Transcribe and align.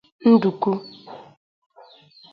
nduku 0.35 0.71